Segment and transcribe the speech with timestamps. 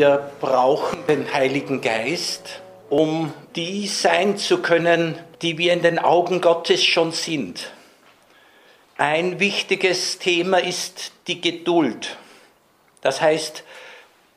[0.00, 6.40] Wir brauchen den Heiligen Geist, um die sein zu können, die wir in den Augen
[6.40, 7.70] Gottes schon sind.
[8.96, 12.16] Ein wichtiges Thema ist die Geduld.
[13.02, 13.62] Das heißt,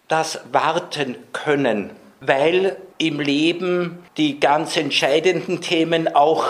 [0.09, 6.43] das Warten können, weil im Leben die ganz entscheidenden Themen auch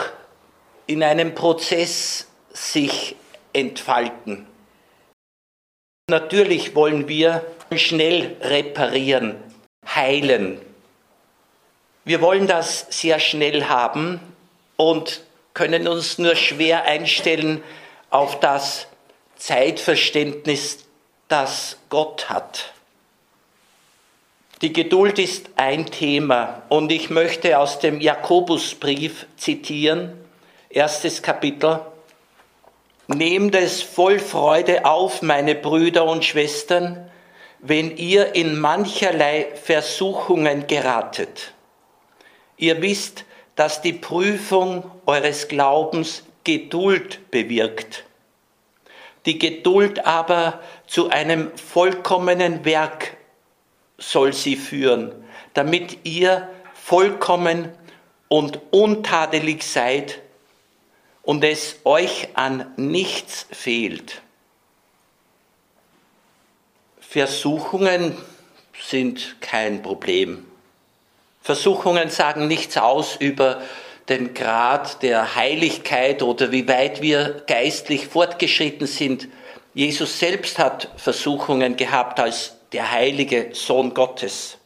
[0.88, 3.16] in einem Prozess sich
[3.54, 4.48] entfalten.
[6.10, 7.46] Natürlich wollen wir
[7.78, 9.36] schnell reparieren,
[9.86, 10.60] heilen.
[12.06, 14.20] Wir wollen das sehr schnell haben
[14.76, 15.22] und
[15.54, 17.64] können uns nur schwer einstellen
[18.10, 18.88] auf das
[19.38, 20.86] Zeitverständnis,
[21.28, 22.74] das Gott hat.
[24.62, 30.14] Die Geduld ist ein Thema und ich möchte aus dem Jakobusbrief zitieren,
[30.70, 31.82] erstes Kapitel.
[33.08, 37.12] Nehmt es voll Freude auf, meine Brüder und Schwestern,
[37.66, 41.54] wenn ihr in mancherlei Versuchungen geratet.
[42.58, 43.24] Ihr wisst,
[43.56, 48.04] dass die Prüfung eures Glaubens Geduld bewirkt.
[49.26, 53.16] Die Geduld aber zu einem vollkommenen Werk
[53.98, 55.14] soll sie führen,
[55.54, 57.70] damit ihr vollkommen
[58.28, 60.20] und untadelig seid
[61.22, 64.23] und es euch an nichts fehlt.
[67.14, 68.18] Versuchungen
[68.82, 70.48] sind kein Problem.
[71.44, 73.62] Versuchungen sagen nichts aus über
[74.10, 79.28] den Grad der Heiligkeit oder wie weit wir geistlich fortgeschritten sind.
[79.76, 84.58] Jesus selbst hat Versuchungen gehabt als der heilige Sohn Gottes.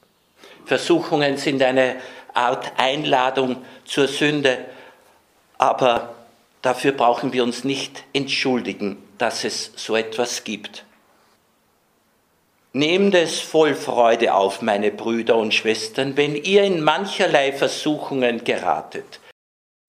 [0.66, 1.98] Versuchungen sind eine
[2.34, 4.64] Art Einladung zur Sünde,
[5.58, 6.14] aber
[6.64, 10.84] Dafür brauchen wir uns nicht entschuldigen, dass es so etwas gibt.
[12.78, 19.20] Nehmt es voll Freude auf, meine Brüder und Schwestern, wenn ihr in mancherlei Versuchungen geratet.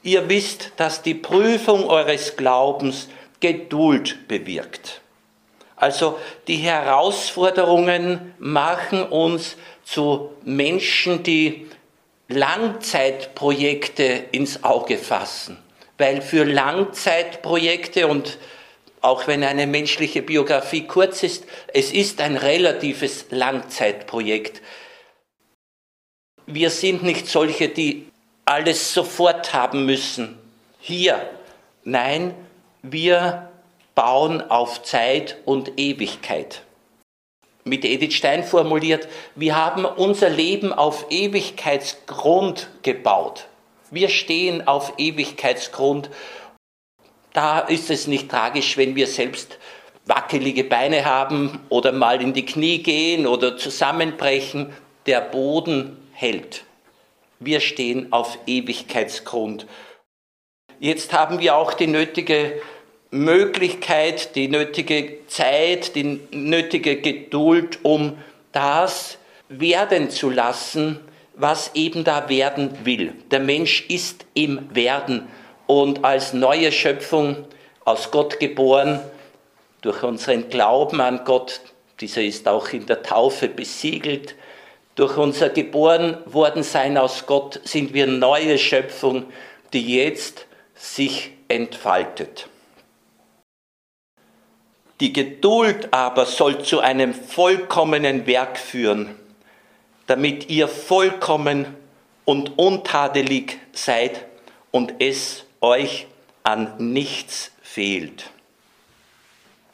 [0.02, 3.08] Ihr wisst, dass die Prüfung eures Glaubens
[3.40, 5.02] Geduld bewirkt.
[5.76, 11.66] Also die Herausforderungen machen uns zu Menschen, die
[12.28, 15.58] Langzeitprojekte ins Auge fassen
[15.98, 18.38] weil für Langzeitprojekte und
[19.00, 24.62] auch wenn eine menschliche Biografie kurz ist, es ist ein relatives Langzeitprojekt.
[26.46, 28.08] Wir sind nicht solche, die
[28.44, 30.38] alles sofort haben müssen.
[30.80, 31.28] Hier.
[31.84, 32.34] Nein,
[32.82, 33.50] wir
[33.94, 36.62] bauen auf Zeit und Ewigkeit.
[37.64, 43.46] Mit Edith Stein formuliert, wir haben unser Leben auf Ewigkeitsgrund gebaut.
[43.90, 46.10] Wir stehen auf Ewigkeitsgrund.
[47.38, 49.58] Da ist es nicht tragisch, wenn wir selbst
[50.06, 54.72] wackelige Beine haben oder mal in die Knie gehen oder zusammenbrechen.
[55.06, 56.64] Der Boden hält.
[57.38, 59.68] Wir stehen auf Ewigkeitsgrund.
[60.80, 62.60] Jetzt haben wir auch die nötige
[63.12, 68.18] Möglichkeit, die nötige Zeit, die nötige Geduld, um
[68.50, 69.16] das
[69.48, 70.98] werden zu lassen,
[71.34, 73.12] was eben da werden will.
[73.30, 75.28] Der Mensch ist im Werden
[75.68, 77.44] und als neue Schöpfung
[77.84, 79.00] aus Gott geboren,
[79.82, 81.60] durch unseren Glauben an Gott,
[82.00, 84.34] dieser ist auch in der Taufe besiegelt,
[84.96, 89.26] durch unser geboren worden sein aus Gott sind wir neue Schöpfung,
[89.72, 92.48] die jetzt sich entfaltet.
[94.98, 99.14] Die Geduld aber soll zu einem vollkommenen Werk führen
[100.08, 101.66] damit ihr vollkommen
[102.24, 104.24] und untadelig seid
[104.72, 106.06] und es euch
[106.42, 108.30] an nichts fehlt.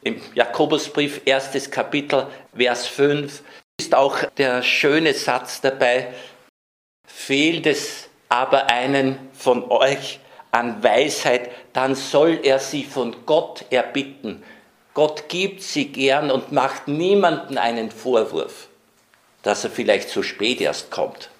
[0.02, 3.42] Im Jakobusbrief, erstes Kapitel, Vers 5,
[3.78, 6.12] ist auch der schöne Satz dabei,
[7.06, 14.42] fehlt es aber einen von euch an Weisheit, dann soll er sie von Gott erbitten.
[14.92, 18.68] Gott gibt sie gern und macht niemanden einen Vorwurf
[19.44, 21.30] dass er vielleicht zu spät erst kommt.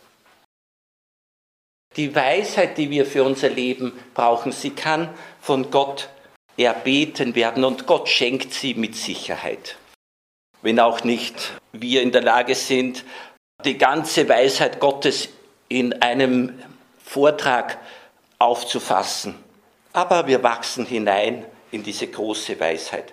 [1.96, 5.10] Die Weisheit, die wir für unser Leben brauchen, sie kann
[5.40, 6.08] von Gott
[6.56, 9.76] erbeten werden und Gott schenkt sie mit Sicherheit.
[10.62, 13.04] Wenn auch nicht wir in der Lage sind,
[13.64, 15.28] die ganze Weisheit Gottes
[15.68, 16.58] in einem
[17.02, 17.78] Vortrag
[18.38, 19.34] aufzufassen.
[19.92, 23.12] Aber wir wachsen hinein in diese große Weisheit.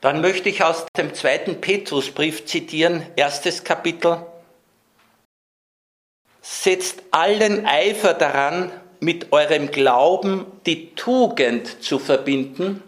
[0.00, 4.24] Dann möchte ich aus dem zweiten Petrusbrief zitieren, erstes Kapitel.
[6.60, 12.82] Setzt allen Eifer daran, mit eurem Glauben die Tugend zu verbinden,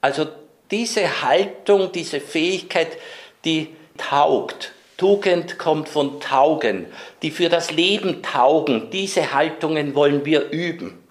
[0.00, 0.26] also
[0.70, 2.96] diese Haltung, diese Fähigkeit,
[3.44, 6.86] die taugt, Tugend kommt von Taugen,
[7.22, 8.90] die für das Leben taugen.
[8.92, 11.02] Diese Haltungen wollen wir üben.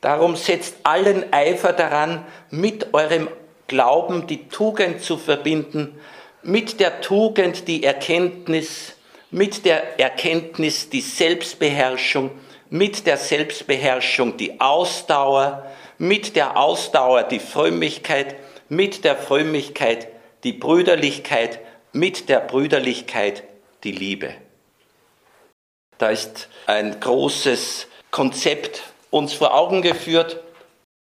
[0.00, 3.28] Darum setzt allen Eifer daran, mit eurem
[3.68, 6.00] Glauben die Tugend zu verbinden,
[6.42, 8.94] mit der Tugend die Erkenntnis,
[9.30, 12.30] mit der Erkenntnis die Selbstbeherrschung,
[12.70, 18.36] mit der Selbstbeherrschung die Ausdauer, mit der Ausdauer die Frömmigkeit,
[18.68, 20.08] mit der Frömmigkeit
[20.44, 21.60] die Brüderlichkeit,
[21.92, 23.42] mit der Brüderlichkeit
[23.84, 24.34] die Liebe.
[25.98, 30.40] Da ist ein großes Konzept uns vor Augen geführt.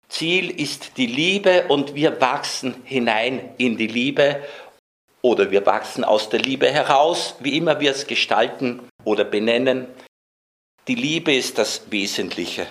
[0.07, 4.41] Ziel ist die Liebe und wir wachsen hinein in die Liebe
[5.21, 9.87] oder wir wachsen aus der Liebe heraus, wie immer wir es gestalten oder benennen.
[10.87, 12.67] Die Liebe ist das Wesentliche.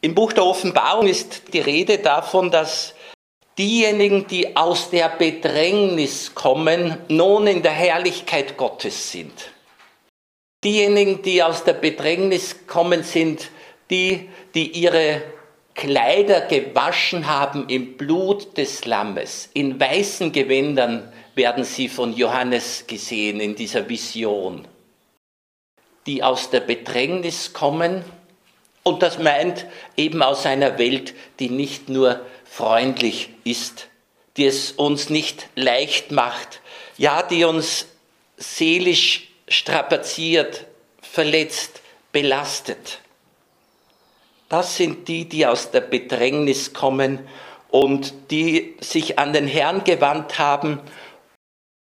[0.00, 2.94] Im Buch der Offenbarung ist die Rede davon, dass
[3.58, 9.32] diejenigen, die aus der Bedrängnis kommen, nun in der Herrlichkeit Gottes sind.
[10.62, 13.50] Diejenigen, die aus der Bedrängnis kommen, sind
[13.90, 15.22] die, die ihre
[15.74, 19.50] Kleider gewaschen haben im Blut des Lammes.
[19.54, 24.68] In weißen Gewändern werden sie von Johannes gesehen in dieser Vision.
[26.06, 28.04] Die aus der Bedrängnis kommen,
[28.82, 29.66] und das meint
[29.96, 33.88] eben aus einer Welt, die nicht nur freundlich ist,
[34.36, 36.60] die es uns nicht leicht macht,
[36.98, 37.86] ja, die uns
[38.36, 40.66] seelisch strapaziert,
[41.00, 41.80] verletzt,
[42.12, 43.00] belastet.
[44.54, 47.18] Das sind die, die aus der Bedrängnis kommen
[47.72, 50.78] und die sich an den Herrn gewandt haben.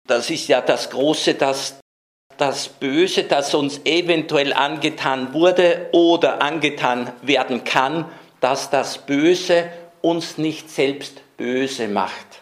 [0.08, 1.78] Das ist ja das Große, dass
[2.38, 8.06] das Böse, das uns eventuell angetan wurde oder angetan werden kann,
[8.42, 9.70] dass das Böse
[10.02, 12.42] uns nicht selbst böse macht.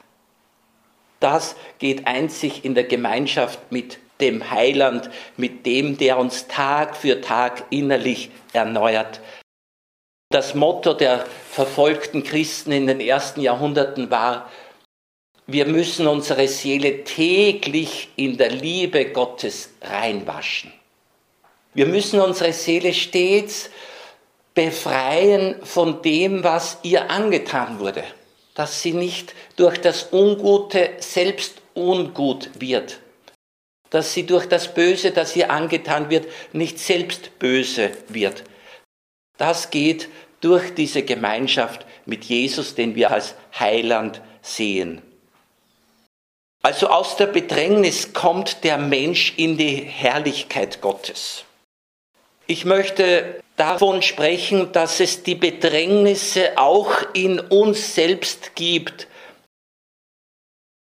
[1.20, 7.20] Das geht einzig in der Gemeinschaft mit dem Heiland, mit dem, der uns Tag für
[7.20, 9.20] Tag innerlich erneuert.
[10.34, 14.50] Das Motto der verfolgten Christen in den ersten Jahrhunderten war,
[15.46, 20.74] wir müssen unsere Seele täglich in der Liebe Gottes reinwaschen.
[21.76, 23.70] Wir müssen unsere Seele stets
[24.56, 28.04] befreien von dem, was ihr angetan wurde,
[28.56, 32.98] dass sie nicht durch das Ungute selbst ungut wird,
[33.92, 38.46] dass sie durch das Böse, das ihr angetan wird, nicht selbst böse wird.
[39.38, 40.10] Das geht
[40.42, 45.02] durch diese Gemeinschaft mit Jesus, den wir als Heiland sehen.
[46.62, 51.44] Also aus der Bedrängnis kommt der Mensch in die Herrlichkeit Gottes.
[52.48, 59.08] Ich möchte davon sprechen, dass es die Bedrängnisse auch in uns selbst gibt.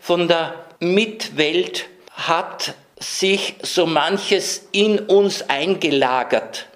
[0.02, 6.68] Von der Mitwelt hat sich so manches in uns eingelagert.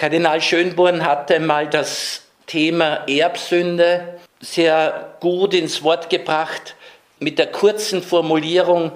[0.00, 6.74] Kardinal Schönborn hatte mal das Thema Erbsünde sehr gut ins Wort gebracht
[7.18, 8.92] mit der kurzen Formulierung,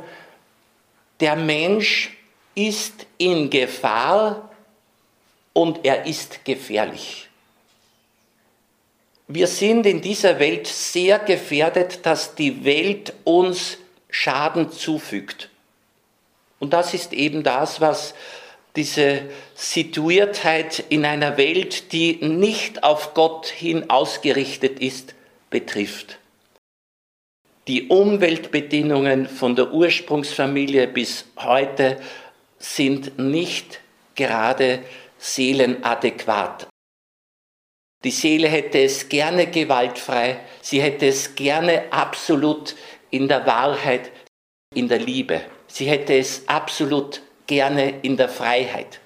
[1.21, 2.17] der Mensch
[2.55, 4.49] ist in Gefahr
[5.53, 7.29] und er ist gefährlich.
[9.29, 13.77] Wir sind in dieser Welt sehr gefährdet, dass die Welt uns
[14.09, 15.51] Schaden zufügt.
[16.61, 18.15] Und das ist eben das, was
[18.77, 19.23] diese
[19.55, 25.15] Situiertheit in einer Welt, die nicht auf Gott hin ausgerichtet ist,
[25.51, 26.19] betrifft.
[27.69, 32.01] Die Umweltbedingungen von der Ursprungsfamilie bis heute
[32.59, 33.81] sind nicht
[34.15, 34.81] gerade
[35.19, 36.69] seelenadäquat.
[38.05, 42.77] Die Seele hätte es gerne gewaltfrei, sie hätte es gerne absolut
[43.11, 44.11] in der Wahrheit,
[44.75, 45.41] in der Liebe.
[45.67, 49.01] Sie hätte es absolut gerne in der Freiheit.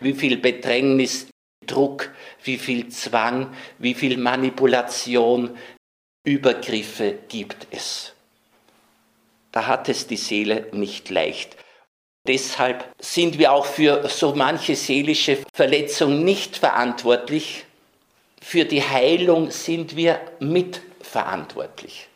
[0.00, 1.28] Wie viel Bedrängnis,
[1.66, 2.10] Druck,
[2.42, 5.56] wie viel Zwang, wie viel Manipulation,
[6.24, 8.12] Übergriffe gibt es.
[9.52, 11.56] Da hat es die Seele nicht leicht.
[12.26, 17.64] Deshalb sind wir auch für so manche seelische Verletzung nicht verantwortlich.
[18.42, 22.08] Für die Heilung sind wir mitverantwortlich.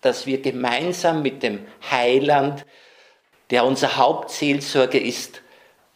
[0.00, 2.64] Dass wir gemeinsam mit dem Heiland,
[3.52, 5.42] der unser Hauptseelsorger ist,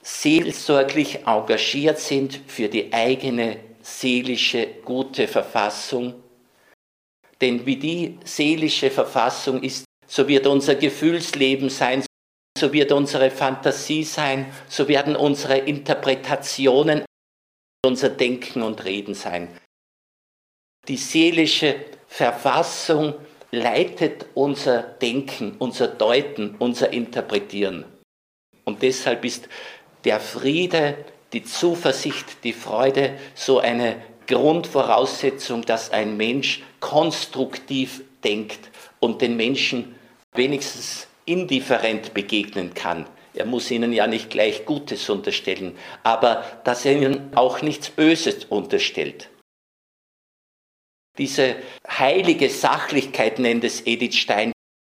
[0.02, 6.22] seelsorglich engagiert sind für die eigene seelische gute Verfassung.
[7.40, 12.04] Denn wie die seelische Verfassung ist, so wird unser Gefühlsleben sein,
[12.58, 17.04] so wird unsere Fantasie sein, so werden unsere Interpretationen,
[17.84, 19.48] unser Denken und Reden sein.
[20.88, 21.74] Die seelische
[22.06, 23.14] Verfassung
[23.56, 27.84] leitet unser Denken, unser Deuten, unser Interpretieren.
[28.64, 29.48] Und deshalb ist
[30.04, 30.96] der Friede,
[31.32, 33.96] die Zuversicht, die Freude so eine
[34.26, 38.70] Grundvoraussetzung, dass ein Mensch konstruktiv denkt
[39.00, 39.94] und den Menschen
[40.34, 43.06] wenigstens indifferent begegnen kann.
[43.34, 48.44] Er muss ihnen ja nicht gleich Gutes unterstellen, aber dass er ihnen auch nichts Böses
[48.46, 49.28] unterstellt.
[51.18, 51.56] Diese
[51.88, 54.52] heilige Sachlichkeit nennt es Edith Stein,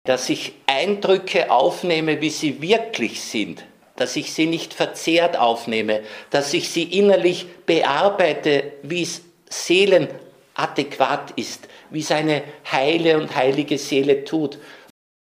[0.05, 6.53] dass ich Eindrücke aufnehme, wie sie wirklich sind, dass ich sie nicht verzehrt aufnehme, dass
[6.53, 14.57] ich sie innerlich bearbeite, wie es seelenadäquat ist, wie seine heile und heilige Seele tut.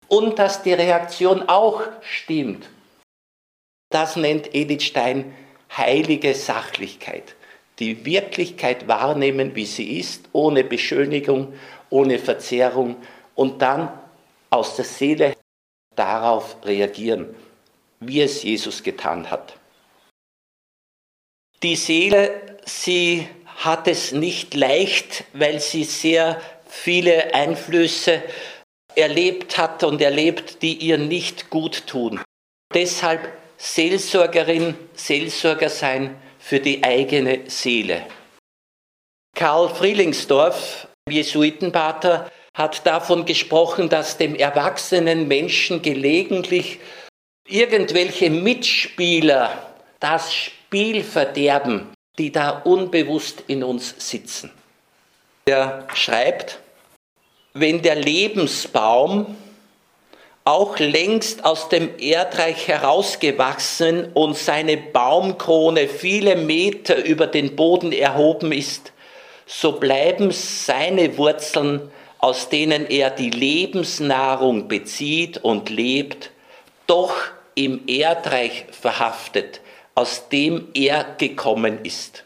[0.07, 2.69] Und dass die Reaktion auch stimmt.
[3.89, 5.33] Das nennt Edith Stein
[5.75, 7.35] heilige Sachlichkeit.
[7.81, 11.53] Die Wirklichkeit wahrnehmen, wie sie ist, ohne Beschönigung,
[11.89, 12.95] ohne Verzerrung
[13.35, 13.91] und dann
[14.49, 15.35] aus der Seele
[15.95, 17.35] darauf reagieren
[18.01, 19.53] wie es Jesus getan hat.
[21.63, 28.23] Die Seele, sie hat es nicht leicht, weil sie sehr viele Einflüsse
[28.95, 32.19] erlebt hat und erlebt, die ihr nicht gut tun.
[32.73, 36.15] Deshalb Seelsorgerin, Seelsorger sein
[36.51, 38.05] für die eigene Seele.
[39.33, 46.81] Karl Frielingsdorf, Jesuitenpater, hat davon gesprochen, dass dem erwachsenen Menschen gelegentlich
[47.47, 49.65] irgendwelche Mitspieler
[50.01, 51.87] das Spiel verderben,
[52.19, 54.51] die da unbewusst in uns sitzen.
[55.45, 56.59] Er schreibt,
[57.53, 59.37] wenn der Lebensbaum
[60.43, 68.51] auch längst aus dem Erdreich herausgewachsen und seine Baumkrone viele Meter über den Boden erhoben
[68.51, 68.91] ist,
[69.45, 76.31] so bleiben seine Wurzeln, aus denen er die Lebensnahrung bezieht und lebt,
[76.87, 77.13] doch
[77.53, 79.61] im Erdreich verhaftet,
[79.93, 82.23] aus dem er gekommen ist.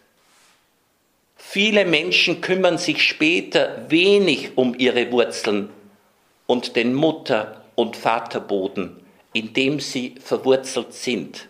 [1.36, 5.69] Viele Menschen kümmern sich später wenig um ihre Wurzeln
[6.48, 9.01] und den Mutter- und Vaterboden,
[9.34, 11.48] in dem sie verwurzelt sind.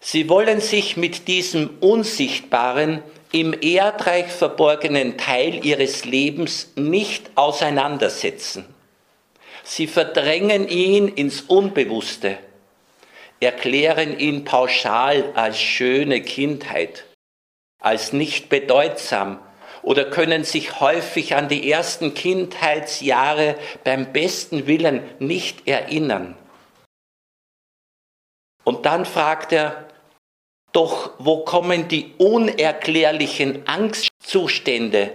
[0.00, 8.66] Sie wollen sich mit diesem unsichtbaren, im Erdreich verborgenen Teil ihres Lebens nicht auseinandersetzen.
[9.64, 12.36] Sie verdrängen ihn ins Unbewusste,
[13.40, 17.04] erklären ihn pauschal als schöne Kindheit,
[17.80, 19.38] als nicht bedeutsam
[19.82, 26.36] oder können sich häufig an die ersten Kindheitsjahre beim besten Willen nicht erinnern.
[28.64, 29.88] Und dann fragt er,
[30.72, 35.10] doch wo kommen die unerklärlichen Angstzustände,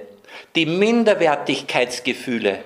[0.56, 2.60] die Minderwertigkeitsgefühle,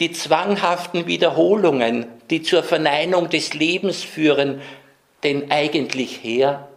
[0.00, 4.62] die zwanghaften Wiederholungen, die zur Verneinung des Lebens führen,
[5.22, 6.68] denn eigentlich her?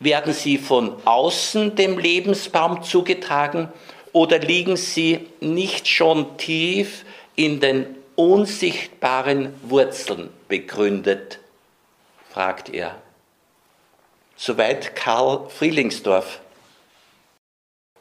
[0.00, 3.72] Werden sie von außen dem Lebensbaum zugetragen
[4.12, 11.38] oder liegen sie nicht schon tief in den unsichtbaren Wurzeln begründet?
[12.30, 12.96] fragt er.
[14.36, 16.40] Soweit Karl Frielingsdorf.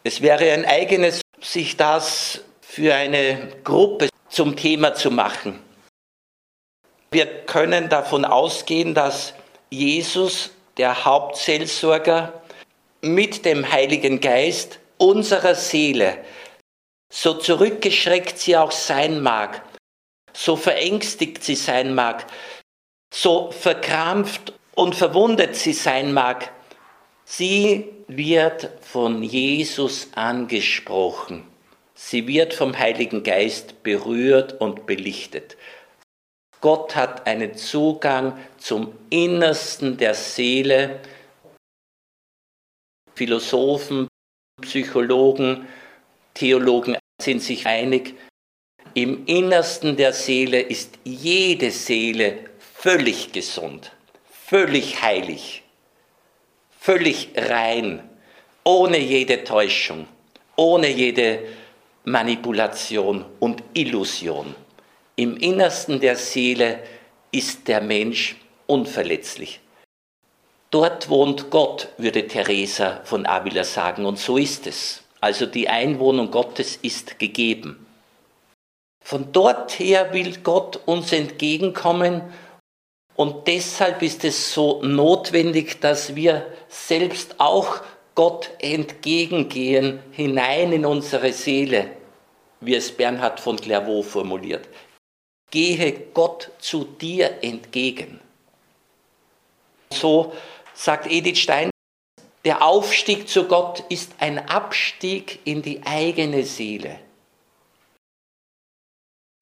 [0.03, 5.59] Es wäre ein eigenes, sich das für eine Gruppe zum Thema zu machen.
[7.11, 9.33] Wir können davon ausgehen, dass
[9.69, 12.41] Jesus, der Hauptseelsorger,
[13.01, 16.17] mit dem Heiligen Geist unserer Seele,
[17.11, 19.63] so zurückgeschreckt sie auch sein mag,
[20.33, 22.25] so verängstigt sie sein mag,
[23.13, 26.51] so verkrampft und verwundet sie sein mag,
[27.23, 31.47] sie wird von Jesus angesprochen.
[31.99, 35.57] Sie wird vom Heiligen Geist berührt und belichtet.
[36.61, 40.99] Gott hat einen Zugang zum Innersten der Seele.
[43.15, 44.07] Philosophen,
[44.61, 45.67] Psychologen,
[46.33, 48.15] Theologen sind sich einig,
[48.93, 53.91] im Innersten der Seele ist jede Seele völlig gesund,
[54.31, 55.63] völlig heilig,
[56.79, 58.09] völlig rein,
[58.63, 60.07] ohne jede Täuschung,
[60.55, 61.43] ohne jede
[62.05, 64.55] Manipulation und Illusion.
[65.19, 66.79] Im Innersten der Seele
[67.31, 68.35] ist der Mensch
[68.67, 69.59] unverletzlich.
[70.69, 75.01] Dort wohnt Gott, würde Teresa von Avila sagen, und so ist es.
[75.19, 77.83] Also die Einwohnung Gottes ist gegeben.
[79.03, 82.21] Von dort her will Gott uns entgegenkommen
[83.15, 87.81] und deshalb ist es so notwendig, dass wir selbst auch
[88.13, 91.89] Gott entgegengehen, hinein in unsere Seele,
[92.59, 94.67] wie es Bernhard von Clairvaux formuliert.
[95.51, 98.19] Gehe Gott zu dir entgegen.
[99.91, 100.33] So
[100.73, 101.69] sagt Edith Stein,
[102.43, 106.99] der Aufstieg zu Gott ist ein Abstieg in die eigene Seele.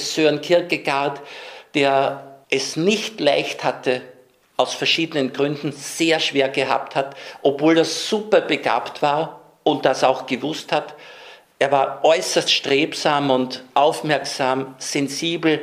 [0.02, 1.22] Sören Kierkegaard,
[1.74, 4.02] der es nicht leicht hatte,
[4.58, 10.26] aus verschiedenen Gründen sehr schwer gehabt hat, obwohl er super begabt war und das auch
[10.26, 10.96] gewusst hat.
[11.60, 15.62] Er war äußerst strebsam und aufmerksam, sensibel.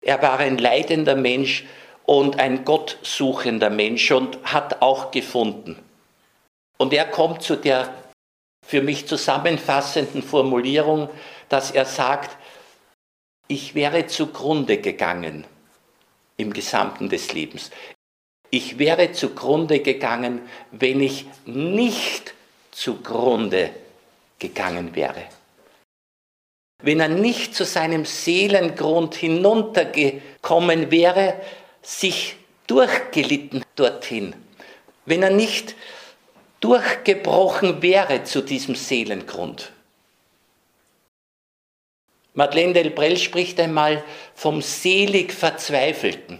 [0.00, 1.64] Er war ein leidender Mensch
[2.04, 5.78] und ein gottsuchender Mensch und hat auch gefunden.
[6.78, 7.92] Und er kommt zu der
[8.66, 11.08] für mich zusammenfassenden Formulierung,
[11.48, 12.36] dass er sagt,
[13.48, 15.44] ich wäre zugrunde gegangen
[16.36, 17.70] im Gesamten des Lebens.
[18.50, 20.40] Ich wäre zugrunde gegangen,
[20.70, 22.34] wenn ich nicht
[22.70, 23.70] zugrunde
[24.38, 25.24] gegangen wäre.
[26.82, 31.34] Wenn er nicht zu seinem Seelengrund hinuntergekommen wäre,
[31.82, 34.34] sich durchgelitten dorthin.
[35.04, 35.74] Wenn er nicht
[36.60, 39.72] durchgebrochen wäre zu diesem Seelengrund.
[42.34, 46.38] Madeleine Delbrel spricht einmal vom selig Verzweifelten.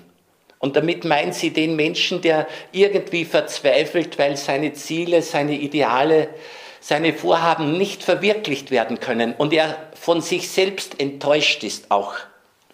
[0.59, 6.29] Und damit meint sie den Menschen, der irgendwie verzweifelt, weil seine Ziele, seine Ideale,
[6.81, 12.15] seine Vorhaben nicht verwirklicht werden können und er von sich selbst enttäuscht ist, auch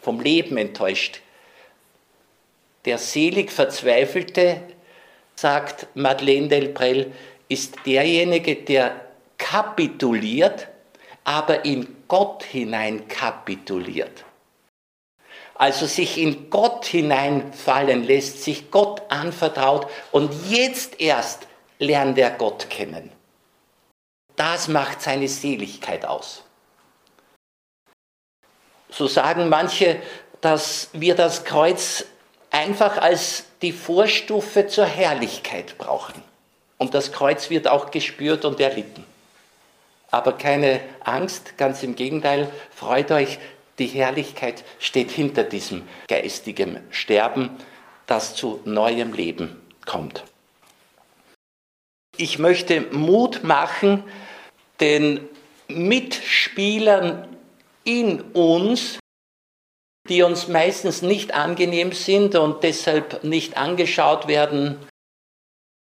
[0.01, 1.21] vom Leben enttäuscht.
[2.85, 4.63] Der selig Verzweifelte,
[5.35, 7.13] sagt Madeleine Delbrel,
[7.49, 9.01] ist derjenige, der
[9.39, 10.69] kapituliert,
[11.25, 14.25] aber in Gott hinein kapituliert.
[15.55, 21.49] Also sich in Gott hineinfallen lässt, sich Gott anvertraut und jetzt erst
[21.79, 23.16] lernt er Gott kennen.
[24.37, 26.43] Das macht seine Seligkeit aus.
[28.91, 30.01] So sagen manche,
[30.41, 32.05] dass wir das Kreuz
[32.51, 36.23] einfach als die Vorstufe zur Herrlichkeit brauchen.
[36.79, 39.05] Und das Kreuz wird auch gespürt und erlitten.
[40.11, 43.39] Aber keine Angst, ganz im Gegenteil, freut euch,
[43.79, 47.51] die Herrlichkeit steht hinter diesem geistigen Sterben,
[48.07, 50.25] das zu neuem Leben kommt.
[52.17, 54.05] Ich möchte Mut machen
[54.81, 55.29] den
[55.69, 57.29] Mitspielern
[57.85, 58.99] in uns,
[60.09, 64.79] die uns meistens nicht angenehm sind und deshalb nicht angeschaut werden.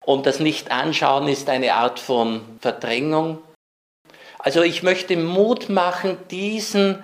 [0.05, 3.39] Und das Nicht-Anschauen ist eine Art von Verdrängung.
[4.39, 7.03] Also ich möchte Mut machen, diesen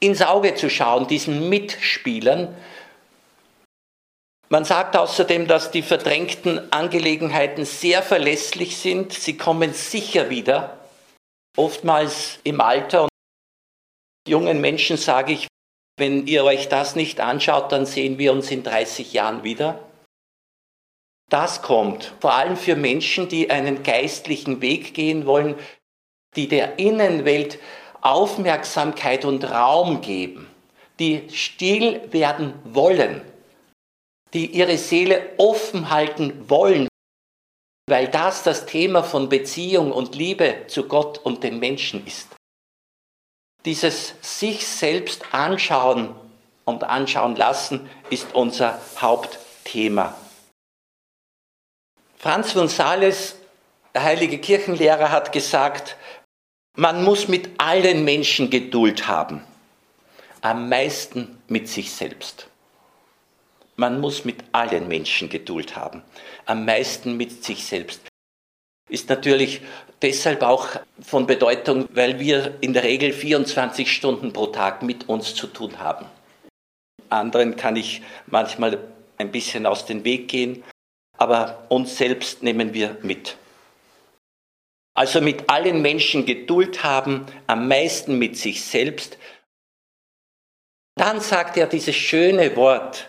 [0.00, 2.54] ins Auge zu schauen, diesen Mitspielern.
[4.48, 9.14] Man sagt außerdem, dass die verdrängten Angelegenheiten sehr verlässlich sind.
[9.14, 10.81] Sie kommen sicher wieder,
[11.56, 13.02] oftmals im Alter.
[13.04, 13.10] Und
[14.28, 15.48] jungen Menschen sage ich,
[15.98, 19.78] wenn ihr euch das nicht anschaut, dann sehen wir uns in 30 Jahren wieder.
[21.28, 25.54] Das kommt vor allem für Menschen, die einen geistlichen Weg gehen wollen,
[26.36, 27.58] die der Innenwelt
[28.02, 30.48] Aufmerksamkeit und Raum geben,
[30.98, 33.22] die still werden wollen,
[34.34, 36.88] die ihre Seele offen halten wollen,
[37.92, 42.26] weil das das Thema von Beziehung und Liebe zu Gott und den Menschen ist.
[43.66, 46.14] Dieses sich selbst anschauen
[46.64, 50.16] und anschauen lassen ist unser Hauptthema.
[52.16, 53.36] Franz von Sales,
[53.94, 55.98] der heilige Kirchenlehrer, hat gesagt,
[56.74, 59.44] man muss mit allen Menschen Geduld haben,
[60.40, 62.46] am meisten mit sich selbst.
[63.76, 66.02] Man muss mit allen Menschen Geduld haben,
[66.44, 68.02] am meisten mit sich selbst.
[68.88, 69.62] Ist natürlich
[70.02, 70.68] deshalb auch
[71.00, 75.78] von Bedeutung, weil wir in der Regel 24 Stunden pro Tag mit uns zu tun
[75.78, 76.06] haben.
[77.08, 78.78] Anderen kann ich manchmal
[79.18, 80.62] ein bisschen aus dem Weg gehen,
[81.16, 83.36] aber uns selbst nehmen wir mit.
[84.94, 89.16] Also mit allen Menschen Geduld haben, am meisten mit sich selbst.
[90.96, 93.08] Dann sagt er dieses schöne Wort,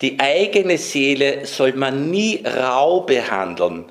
[0.00, 3.90] die eigene Seele soll man nie rau behandeln,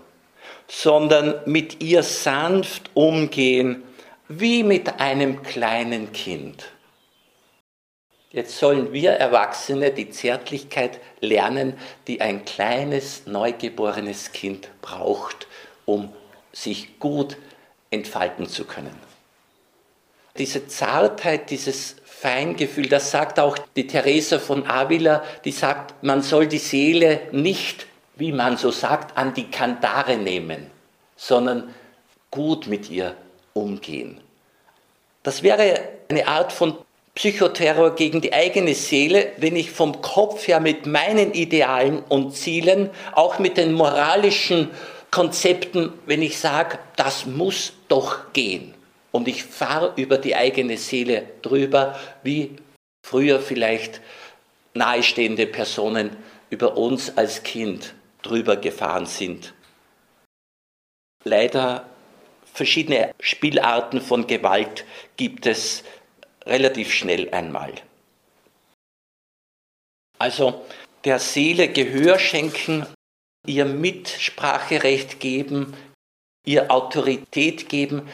[0.67, 3.83] sondern mit ihr sanft umgehen,
[4.29, 6.71] wie mit einem kleinen Kind.
[8.29, 15.47] Jetzt sollen wir Erwachsene die Zärtlichkeit lernen, die ein kleines, neugeborenes Kind braucht,
[15.85, 16.13] um
[16.51, 17.37] sich gut
[17.89, 18.95] entfalten zu können.
[20.37, 26.47] Diese Zartheit, dieses Feingefühl, das sagt auch die Theresa von Avila, die sagt, man soll
[26.47, 30.71] die Seele nicht, wie man so sagt, an die Kandare nehmen,
[31.15, 31.75] sondern
[32.31, 33.15] gut mit ihr
[33.53, 34.19] umgehen.
[35.21, 36.77] Das wäre eine Art von
[37.13, 42.89] Psychoterror gegen die eigene Seele, wenn ich vom Kopf her mit meinen Idealen und Zielen,
[43.11, 44.71] auch mit den moralischen
[45.11, 48.73] Konzepten, wenn ich sage, das muss doch gehen.
[49.17, 52.55] Und ich fahre über die eigene Seele drüber, wie
[53.03, 53.99] früher vielleicht
[54.75, 56.15] nahestehende Personen
[56.51, 59.55] über uns als Kind drüber gefahren sind.
[61.23, 61.89] Leider
[62.53, 65.83] verschiedene Spielarten von Gewalt gibt es
[66.45, 67.73] relativ schnell einmal.
[70.19, 70.63] Also
[71.05, 72.85] der Seele Gehör schenken,
[73.47, 75.73] ihr Mitspracherecht geben,
[76.45, 78.07] ihr Autorität geben,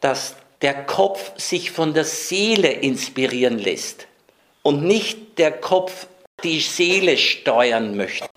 [0.00, 4.06] dass der Kopf sich von der Seele inspirieren lässt
[4.62, 6.06] und nicht der Kopf
[6.42, 8.28] die Seele steuern möchte.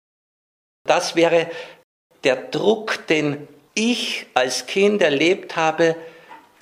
[0.85, 1.49] Das wäre
[2.23, 5.95] der Druck, den ich als Kind erlebt habe,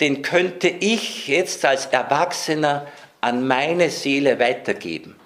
[0.00, 2.86] den könnte ich jetzt als Erwachsener
[3.20, 5.16] an meine Seele weitergeben.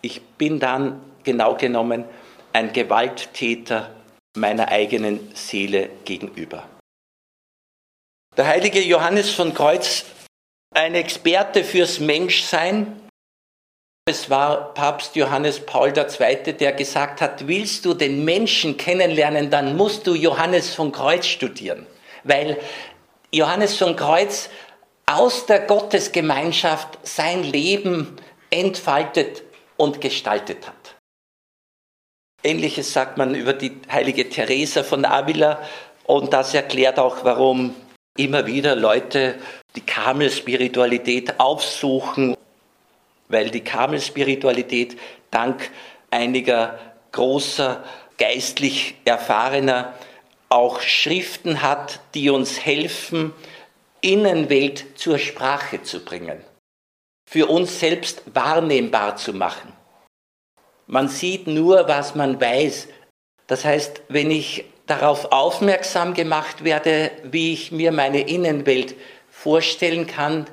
[0.00, 2.04] Ich bin dann genau genommen
[2.52, 3.94] ein Gewalttäter
[4.36, 6.66] meiner eigenen Seele gegenüber.
[8.36, 10.04] Der heilige Johannes von Kreuz,
[10.74, 13.00] ein Experte fürs Menschsein,
[14.08, 19.76] es war Papst Johannes Paul II., der gesagt hat, willst du den Menschen kennenlernen, dann
[19.76, 21.86] musst du Johannes von Kreuz studieren,
[22.24, 22.58] weil
[23.32, 24.48] Johannes von Kreuz
[25.06, 28.16] aus der Gottesgemeinschaft sein Leben
[28.50, 29.42] entfaltet
[29.76, 30.96] und gestaltet hat.
[32.42, 35.62] Ähnliches sagt man über die heilige Teresa von Avila
[36.04, 37.74] und das erklärt auch, warum
[38.24, 39.36] immer wieder Leute
[39.76, 42.36] die Karmel-Spiritualität aufsuchen,
[43.28, 44.98] weil die Karmel-Spiritualität
[45.30, 45.70] dank
[46.10, 46.78] einiger
[47.12, 47.82] großer
[48.18, 49.94] geistlich erfahrener
[50.48, 53.32] auch Schriften hat, die uns helfen,
[54.02, 56.42] Innenwelt zur Sprache zu bringen,
[57.28, 59.72] für uns selbst wahrnehmbar zu machen.
[60.86, 62.88] Man sieht nur, was man weiß.
[63.46, 68.96] Das heißt, wenn ich darauf aufmerksam gemacht werde, wie ich mir meine Innenwelt
[69.30, 70.46] vorstellen kann,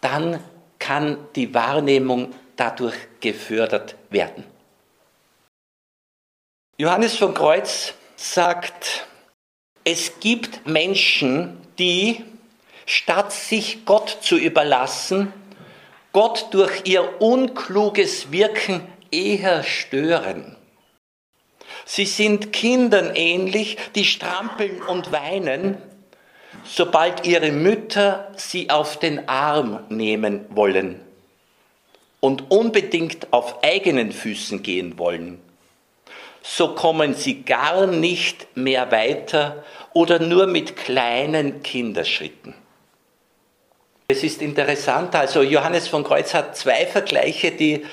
[0.00, 0.42] dann
[0.78, 4.44] kann die Wahrnehmung dadurch gefördert werden.
[6.78, 9.06] Johannes von Kreuz sagt,
[9.84, 12.24] es gibt Menschen, die,
[12.86, 15.32] statt sich Gott zu überlassen,
[16.12, 20.56] Gott durch ihr unkluges Wirken eher stören.
[21.84, 25.76] Sie sind Kindern ähnlich, die strampeln und weinen,
[26.64, 31.00] sobald ihre Mütter sie auf den Arm nehmen wollen
[32.20, 35.40] und unbedingt auf eigenen Füßen gehen wollen
[36.46, 42.54] so kommen sie gar nicht mehr weiter oder nur mit kleinen Kinderschritten.
[44.08, 47.86] Es ist interessant, also Johannes von Kreuz hat zwei Vergleiche, die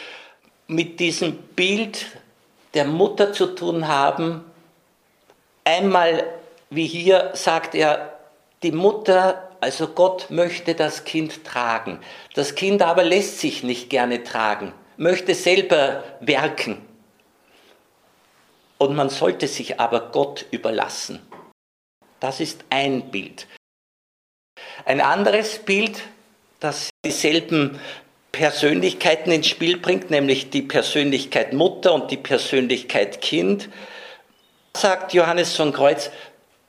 [0.68, 2.08] mit diesem Bild
[2.74, 4.46] der Mutter zu tun haben.
[5.64, 6.24] Einmal,
[6.70, 8.18] wie hier sagt er,
[8.64, 12.00] die Mutter, also Gott möchte das Kind tragen.
[12.34, 16.86] Das Kind aber lässt sich nicht gerne tragen, möchte selber werken.
[18.78, 21.20] Und man sollte sich aber Gott überlassen.
[22.20, 23.48] Das ist ein Bild.
[24.86, 26.02] Ein anderes Bild,
[26.60, 27.80] das dieselben
[28.32, 33.70] Persönlichkeiten ins Spiel bringt, nämlich die Persönlichkeit Mutter und die Persönlichkeit Kind,
[34.76, 36.12] sagt Johannes von Kreuz,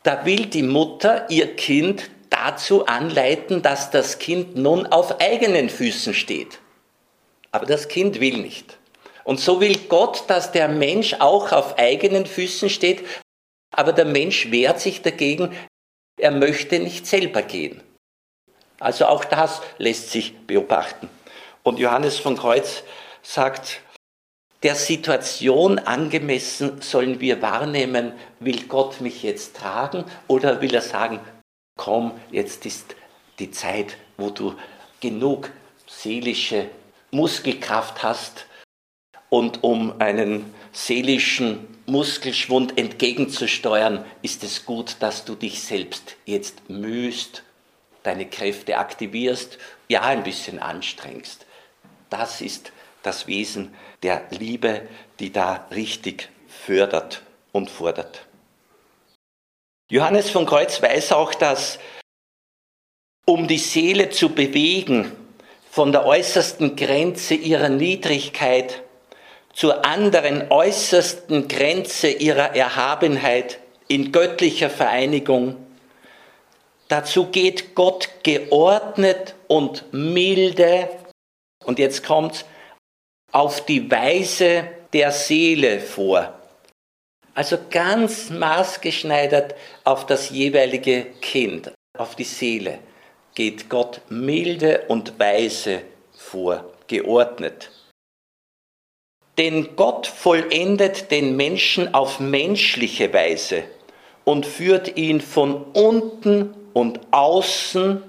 [0.02, 6.14] da will die Mutter ihr Kind dazu anleiten, dass das Kind nun auf eigenen Füßen
[6.14, 6.58] steht.
[7.52, 8.78] Aber das Kind will nicht.
[9.24, 13.04] Und so will Gott, dass der Mensch auch auf eigenen Füßen steht,
[13.70, 15.54] aber der Mensch wehrt sich dagegen,
[16.18, 17.80] er möchte nicht selber gehen.
[18.80, 21.08] Also auch das lässt sich beobachten.
[21.62, 22.82] Und Johannes von Kreuz
[23.22, 23.80] sagt,
[24.62, 31.20] der Situation angemessen sollen wir wahrnehmen, will Gott mich jetzt tragen oder will er sagen,
[31.76, 32.94] komm, jetzt ist
[33.38, 34.54] die Zeit, wo du
[35.00, 35.50] genug
[35.86, 36.68] seelische
[37.10, 38.46] Muskelkraft hast,
[39.32, 47.42] und um einen seelischen Muskelschwund entgegenzusteuern, ist es gut, dass du dich selbst jetzt mühst,
[48.02, 49.56] deine Kräfte aktivierst,
[49.88, 51.46] ja ein bisschen anstrengst.
[52.12, 52.72] Das ist
[53.02, 54.82] das Wesen der Liebe,
[55.18, 57.22] die da richtig fördert
[57.52, 58.26] und fordert.
[59.90, 61.78] Johannes von Kreuz weiß auch, dass
[63.24, 65.10] um die Seele zu bewegen,
[65.70, 68.82] von der äußersten Grenze ihrer Niedrigkeit
[69.54, 75.56] zur anderen äußersten Grenze ihrer Erhabenheit in göttlicher Vereinigung,
[76.92, 80.90] Dazu geht Gott geordnet und milde,
[81.64, 82.44] und jetzt kommt
[83.30, 86.38] auf die Weise der Seele vor.
[87.34, 92.78] Also ganz maßgeschneidert auf das jeweilige Kind, auf die Seele
[93.34, 97.70] geht Gott milde und weise vor, geordnet.
[99.38, 103.64] Denn Gott vollendet den Menschen auf menschliche Weise
[104.24, 108.02] und führt ihn von unten und außen,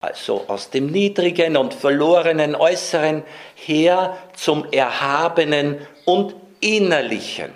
[0.00, 3.22] also aus dem niedrigen und verlorenen Äußeren
[3.54, 7.52] her zum Erhabenen und Innerlichen.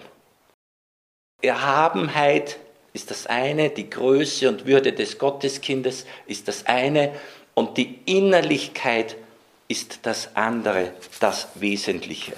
[1.42, 2.58] Erhabenheit
[2.92, 7.14] ist das eine, die Größe und Würde des Gotteskindes ist das eine
[7.54, 9.16] und die Innerlichkeit
[9.68, 12.34] ist das andere, das Wesentliche.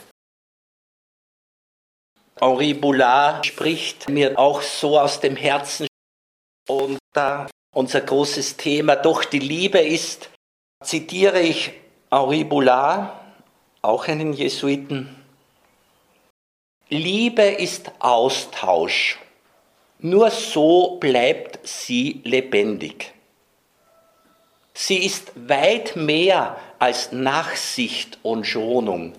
[2.38, 5.86] Henri Boulard spricht mir auch so aus dem Herzen
[6.68, 10.30] und da unser großes Thema doch die Liebe ist,
[10.82, 11.72] zitiere ich
[12.10, 13.12] Henri Boulard,
[13.82, 15.14] auch einen Jesuiten.
[16.88, 19.18] Liebe ist Austausch.
[19.98, 23.12] Nur so bleibt sie lebendig.
[24.72, 29.12] Sie ist weit mehr als Nachsicht und Schonung,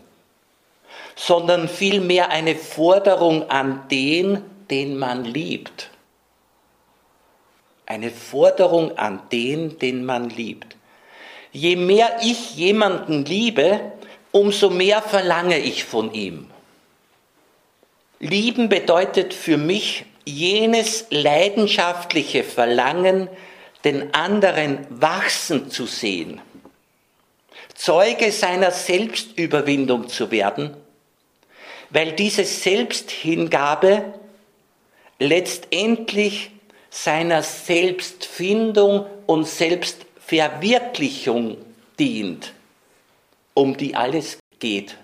[1.16, 4.42] sondern vielmehr eine Forderung an den,
[4.72, 5.92] den man liebt
[7.88, 10.76] eine Forderung an den, den man liebt.
[11.52, 13.80] Je mehr ich jemanden liebe,
[14.32, 16.52] umso mehr verlange ich von ihm.
[18.20, 23.30] Lieben bedeutet für mich jenes leidenschaftliche Verlangen,
[23.86, 26.42] den anderen wachsen zu sehen,
[27.74, 30.76] Zeuge seiner Selbstüberwindung zu werden,
[31.90, 34.14] weil diese Selbsthingabe
[35.20, 36.52] letztendlich
[36.90, 41.58] seiner Selbstfindung und Selbstverwirklichung
[42.00, 42.54] dient,
[43.54, 44.98] um die alles geht.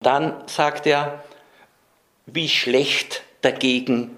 [0.00, 1.22] Dann sagt er,
[2.26, 4.16] wie schlecht dagegen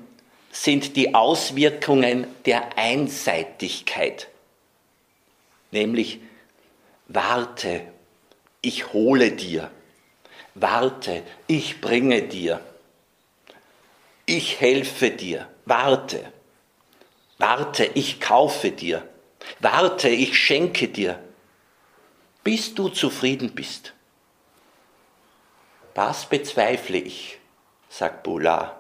[0.51, 4.29] sind die Auswirkungen der Einseitigkeit,
[5.71, 6.21] nämlich
[7.09, 7.83] warte,
[8.63, 9.71] ich hole dir,
[10.55, 12.61] warte, ich bringe dir
[14.27, 16.33] ich helfe dir, warte,
[17.39, 19.09] warte, ich kaufe dir,
[19.61, 21.21] warte, ich schenke dir,
[22.43, 23.95] bis du zufrieden bist.
[25.95, 27.39] Das bezweifle ich,
[27.89, 28.77] sagt Boulard.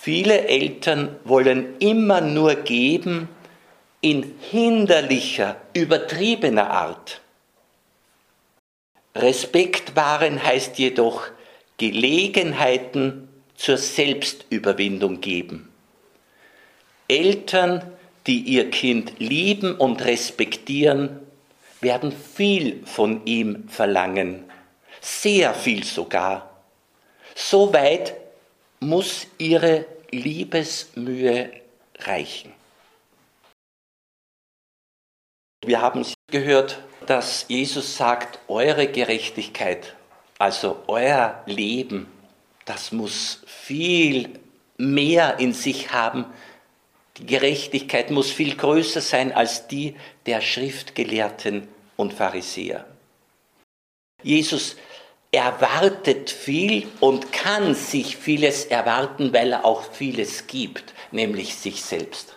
[0.00, 3.28] Viele Eltern wollen immer nur geben
[4.00, 7.20] in hinderlicher, übertriebener Art.
[9.14, 11.28] Respekt wahren heißt jedoch
[11.78, 15.72] Gelegenheiten zur Selbstüberwindung geben.
[17.08, 17.82] Eltern,
[18.26, 21.20] die ihr Kind lieben und respektieren,
[21.80, 24.44] werden viel von ihm verlangen,
[25.00, 26.62] sehr viel sogar.
[27.34, 28.14] So weit
[28.80, 31.50] muss ihre Liebesmühe
[31.98, 32.52] reichen.
[35.64, 39.94] Wir haben gehört, dass Jesus sagt, eure Gerechtigkeit,
[40.38, 42.08] also euer Leben,
[42.64, 44.38] das muss viel
[44.76, 46.26] mehr in sich haben.
[47.18, 49.96] Die Gerechtigkeit muss viel größer sein als die
[50.26, 52.86] der Schriftgelehrten und Pharisäer.
[54.22, 54.76] Jesus
[55.30, 62.36] erwartet viel und kann sich vieles erwarten, weil er auch vieles gibt, nämlich sich selbst.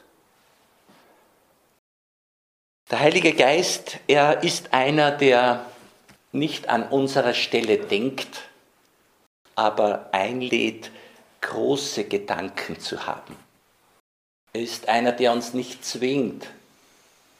[2.89, 5.65] Der Heilige Geist, er ist einer, der
[6.31, 8.43] nicht an unserer Stelle denkt,
[9.55, 10.91] aber einlädt,
[11.41, 13.35] große Gedanken zu haben.
[14.53, 16.47] Er ist einer, der uns nicht zwingt,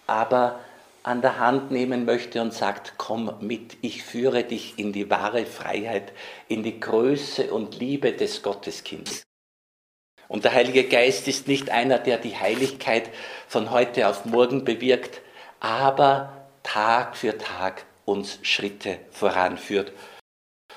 [0.07, 0.59] aber
[1.03, 5.45] an der Hand nehmen möchte und sagt, komm mit, ich führe dich in die wahre
[5.45, 6.11] Freiheit,
[6.47, 9.23] in die Größe und Liebe des Gotteskindes.
[10.27, 13.11] Und der Heilige Geist ist nicht einer, der die Heiligkeit
[13.47, 15.21] von heute auf morgen bewirkt,
[15.59, 19.93] aber Tag für Tag uns Schritte voranführt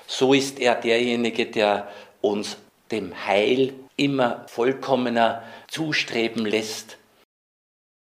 [0.09, 1.87] so ist er derjenige, der
[2.23, 2.57] uns
[2.90, 6.97] dem Heil immer vollkommener zustreben lässt.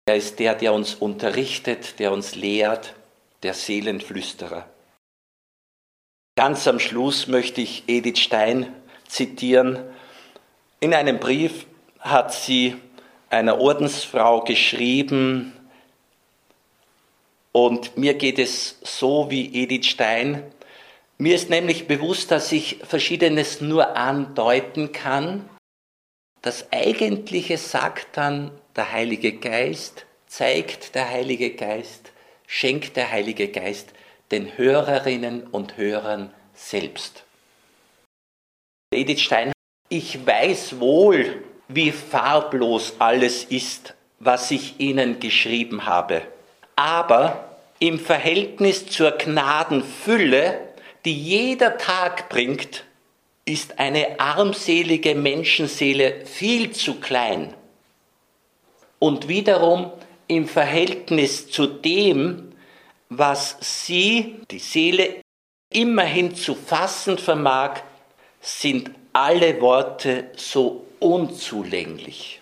[0.06, 2.94] Er ist der, der uns unterrichtet, der uns lehrt,
[3.42, 4.66] der Seelenflüsterer.
[6.36, 8.74] Ganz am Schluss möchte ich Edith Stein
[9.06, 9.78] zitieren.
[10.80, 11.66] In einem Brief
[11.98, 12.76] hat sie
[13.28, 15.52] einer Ordensfrau geschrieben,
[17.52, 20.44] und mir geht es so wie Edith Stein,
[21.20, 25.48] mir ist nämlich bewusst, dass ich Verschiedenes nur andeuten kann
[26.42, 32.12] Das Eigentliche sagt dann der Heilige Geist, zeigt der Heilige Geist,
[32.46, 33.90] schenkt der Heilige Geist
[34.30, 37.24] den Hörerinnen und Hörern selbst.
[38.94, 39.52] Edith Stein,
[39.90, 46.22] ich weiß wohl, wie farblos alles ist, was ich Ihnen geschrieben habe.
[46.76, 50.69] Aber im Verhältnis zur Gnadenfülle,
[51.04, 52.84] die jeder Tag bringt,
[53.44, 57.54] ist eine armselige Menschenseele viel zu klein.
[58.98, 59.90] Und wiederum
[60.26, 62.52] im Verhältnis zu dem,
[63.08, 65.16] was sie, die Seele,
[65.72, 67.80] immerhin zu fassen vermag,
[68.40, 72.39] sind alle Worte so unzulänglich.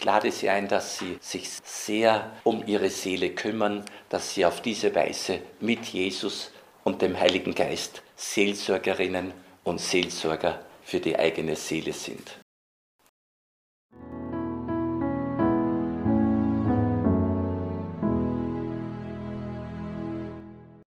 [0.00, 4.62] Ich lade Sie ein, dass Sie sich sehr um Ihre Seele kümmern, dass Sie auf
[4.62, 6.52] diese Weise mit Jesus
[6.84, 12.39] und dem Heiligen Geist Seelsorgerinnen und Seelsorger für die eigene Seele sind.